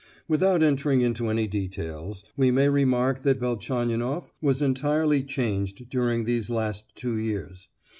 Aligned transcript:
Without 0.27 0.63
entering 0.63 1.01
into 1.01 1.27
any 1.27 1.45
details, 1.45 2.23
we 2.35 2.49
may 2.49 2.67
remark 2.69 3.21
that 3.21 3.37
Velchaninoff 3.37 4.31
was 4.41 4.59
entirely 4.59 5.21
changed 5.21 5.87
during 5.91 6.23
these 6.23 6.49
last 6.49 6.85
two 6.95 7.17
years. 7.19 7.69